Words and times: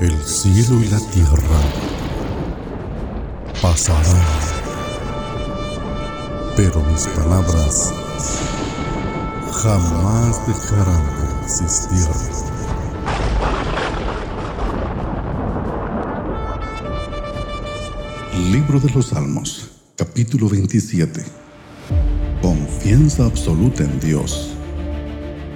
El 0.00 0.18
cielo 0.24 0.80
y 0.80 0.88
la 0.88 0.98
tierra 0.98 1.60
pasarán, 3.60 4.24
pero 6.56 6.82
mis 6.84 7.06
palabras 7.08 7.92
jamás 9.62 10.46
dejarán 10.46 11.04
de 11.04 11.44
existir. 11.44 12.06
Libro 18.50 18.80
de 18.80 18.88
los 18.94 19.08
Salmos, 19.08 19.70
capítulo 19.96 20.48
27. 20.48 21.22
Confianza 22.40 23.26
absoluta 23.26 23.84
en 23.84 24.00
Dios. 24.00 24.56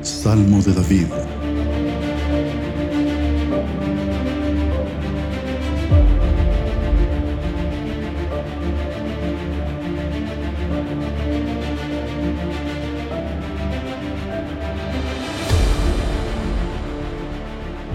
Salmo 0.00 0.62
de 0.62 0.72
David. 0.72 1.08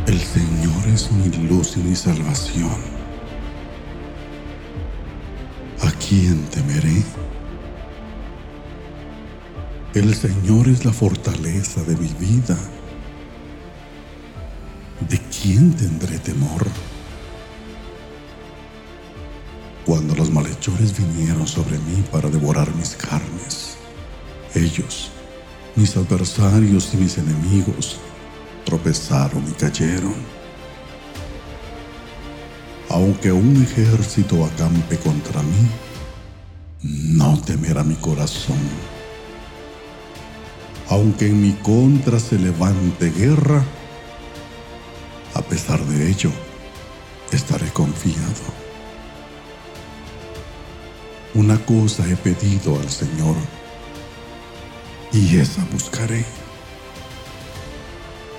El 0.07 0.21
Señor 0.21 0.87
es 0.93 1.11
mi 1.11 1.29
luz 1.47 1.77
y 1.77 1.79
mi 1.79 1.95
salvación. 1.95 2.77
¿A 5.81 5.91
quién 5.93 6.43
temeré? 6.45 7.03
El 9.95 10.13
Señor 10.13 10.67
es 10.67 10.85
la 10.85 10.93
fortaleza 10.93 11.81
de 11.83 11.95
mi 11.97 12.09
vida. 12.19 12.55
¿De 15.09 15.19
quién 15.41 15.73
tendré 15.73 16.19
temor? 16.19 16.67
Cuando 19.87 20.13
los 20.13 20.29
malhechores 20.29 20.95
vinieron 20.95 21.47
sobre 21.47 21.79
mí 21.79 22.03
para 22.11 22.29
devorar 22.29 22.73
mis 22.75 22.95
carnes, 22.95 23.77
ellos, 24.53 25.09
mis 25.75 25.97
adversarios 25.97 26.93
y 26.93 26.97
mis 26.97 27.17
enemigos, 27.17 27.99
tropezaron 28.65 29.43
y 29.47 29.51
cayeron. 29.51 30.15
Aunque 32.89 33.31
un 33.31 33.63
ejército 33.63 34.43
acampe 34.45 34.97
contra 34.97 35.41
mí, 35.41 35.67
no 36.81 37.39
temerá 37.41 37.83
mi 37.83 37.95
corazón. 37.95 38.57
Aunque 40.89 41.27
en 41.27 41.41
mi 41.41 41.53
contra 41.53 42.19
se 42.19 42.37
levante 42.37 43.09
guerra, 43.11 43.63
a 45.33 45.41
pesar 45.41 45.83
de 45.85 46.09
ello, 46.09 46.31
estaré 47.31 47.67
confiado. 47.69 48.65
Una 51.33 51.57
cosa 51.65 52.07
he 52.07 52.15
pedido 52.15 52.79
al 52.79 52.89
Señor, 52.89 53.35
y 55.11 55.37
esa 55.37 55.65
buscaré 55.71 56.23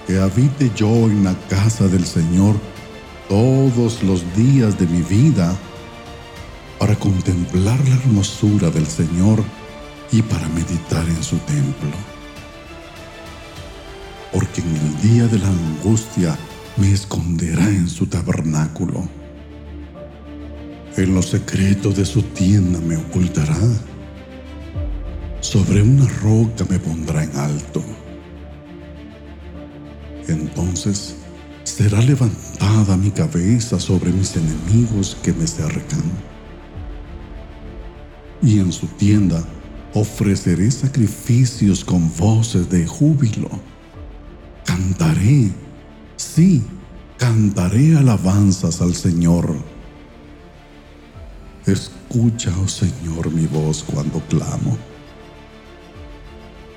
que 0.07 0.19
habite 0.19 0.71
yo 0.77 0.89
en 0.89 1.25
la 1.25 1.35
casa 1.49 1.89
del 1.89 2.07
Señor 2.07 2.55
todos 3.29 4.03
los 4.05 4.23
días 4.37 4.79
de 4.79 4.87
mi 4.87 5.03
vida 5.03 5.57
para 6.79 6.95
contemplar 6.95 7.79
la 7.89 7.97
hermosura 7.97 8.71
del 8.71 8.87
Señor 8.87 9.43
y 10.13 10.23
para 10.23 10.49
meditar 10.49 11.05
en 11.09 11.23
su 11.23 11.37
templo. 11.39 11.97
Porque 14.33 14.61
en 14.61 14.77
el 14.77 15.01
día 15.01 15.27
de 15.27 15.39
la 15.39 15.49
angustia 15.49 16.37
me 16.77 16.93
esconderá 16.93 17.69
en 17.69 17.89
su 17.89 18.07
tabernáculo. 18.07 19.09
En 20.97 21.15
lo 21.15 21.23
secreto 21.23 21.91
de 21.91 22.05
su 22.05 22.23
tienda 22.23 22.79
me 22.81 22.97
ocultará. 22.97 23.59
Sobre 25.41 25.83
una 25.83 26.07
roca 26.07 26.65
me 26.69 26.79
pondrá 26.79 27.25
en 27.25 27.37
alto 27.37 27.83
entonces 30.29 31.17
será 31.65 32.01
levantada 32.01 32.97
mi 32.97 33.11
cabeza 33.11 33.79
sobre 33.79 34.11
mis 34.13 34.37
enemigos 34.37 35.17
que 35.23 35.33
me 35.33 35.47
cercan. 35.47 36.03
Y 38.43 38.61
en 38.61 38.73
su 38.73 38.87
tienda 38.87 39.43
ofreceré 39.95 40.71
sacrificios 40.71 41.85
con 41.85 42.11
voces 42.17 42.69
de 42.71 42.87
júbilo. 42.87 43.51
Cantaré, 44.65 45.51
sí, 46.17 46.63
cantaré 47.19 47.97
alabanzas 47.97 48.81
al 48.81 48.95
Señor. 48.95 49.57
Escucha, 51.67 52.53
oh 52.63 52.69
Señor, 52.69 53.33
mi 53.33 53.47
voz 53.47 53.83
cuando 53.83 54.21
clamo. 54.29 54.77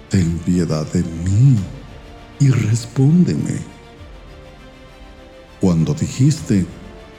Ten 0.09 0.39
piedad 0.39 0.91
de 0.91 1.03
mí 1.03 1.57
y 2.39 2.49
respóndeme. 2.49 3.59
Cuando 5.59 5.93
dijiste, 5.93 6.65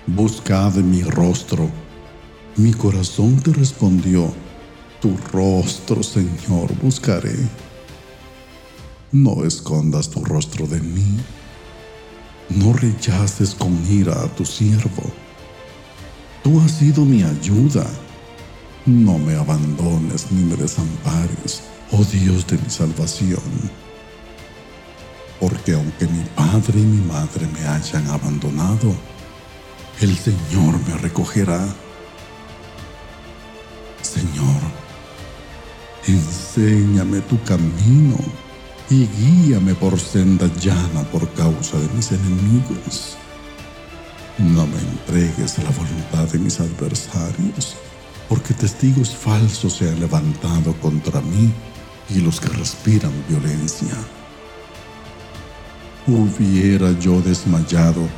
buscad 0.07 0.75
mi 0.77 1.03
rostro, 1.03 1.69
mi 2.57 2.73
corazón 2.73 3.41
te 3.41 3.53
respondió, 3.53 4.33
tu 5.01 5.17
rostro, 5.33 6.03
Señor, 6.03 6.75
buscaré. 6.83 7.37
No 9.13 9.45
escondas 9.45 10.09
tu 10.09 10.25
rostro 10.25 10.67
de 10.67 10.81
mí. 10.81 11.19
No 12.49 12.73
rechaces 12.73 13.55
con 13.55 13.79
ira 13.91 14.23
a 14.23 14.29
tu 14.29 14.45
siervo. 14.45 15.03
Tú 16.43 16.61
has 16.61 16.73
sido 16.73 17.05
mi 17.05 17.23
ayuda. 17.23 17.87
No 18.87 19.19
me 19.19 19.35
abandones 19.37 20.31
ni 20.33 20.43
me 20.45 20.57
desampares, 20.57 21.63
oh 21.93 22.05
Dios 22.05 22.47
de 22.47 22.57
mi 22.57 22.71
salvación 22.71 23.90
porque 25.41 25.73
aunque 25.73 26.07
mi 26.07 26.23
padre 26.37 26.79
y 26.79 26.85
mi 26.85 27.07
madre 27.07 27.49
me 27.55 27.67
hayan 27.67 28.07
abandonado, 28.09 28.95
el 30.01 30.17
Señor 30.17 30.79
me 30.87 30.99
recogerá. 30.99 31.67
Señor, 34.03 34.61
enséñame 36.07 37.21
tu 37.23 37.43
camino 37.45 38.19
y 38.91 39.07
guíame 39.07 39.75
por 39.75 39.99
senda 39.99 40.47
llana 40.61 41.03
por 41.11 41.27
causa 41.33 41.79
de 41.79 41.89
mis 41.95 42.13
enemigos. 42.13 43.17
No 44.39 44.67
me 44.67 44.79
entregues 44.79 45.59
a 45.59 45.63
la 45.63 45.71
voluntad 45.71 46.29
de 46.33 46.39
mis 46.39 46.61
adversarios, 46.61 47.77
porque 48.29 48.53
testigos 48.53 49.15
falsos 49.15 49.75
se 49.75 49.89
han 49.89 50.01
levantado 50.01 50.75
contra 50.81 51.21
mí 51.23 51.53
y 52.11 52.21
los 52.21 52.41
que 52.41 52.49
respiran 52.49 53.13
violencia 53.29 53.97
hubiera 56.15 56.99
yo 56.99 57.21
desmayado 57.21 58.09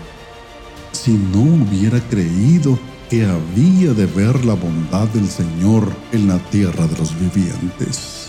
si 0.92 1.12
no 1.12 1.40
hubiera 1.40 2.00
creído 2.08 2.78
que 3.10 3.24
había 3.24 3.92
de 3.92 4.06
ver 4.06 4.44
la 4.44 4.54
bondad 4.54 5.08
del 5.08 5.28
Señor 5.28 5.92
en 6.12 6.28
la 6.28 6.38
tierra 6.50 6.86
de 6.86 6.96
los 6.96 7.18
vivientes. 7.18 8.28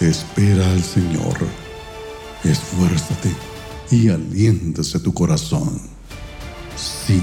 Espera 0.00 0.70
al 0.70 0.82
Señor, 0.82 1.36
esfuérzate 2.44 3.32
y 3.90 4.08
aliéntese 4.08 5.00
tu 5.00 5.14
corazón. 5.14 5.80
Sí, 6.76 7.22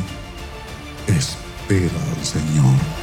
espera 1.08 2.00
al 2.18 2.26
Señor. 2.26 3.03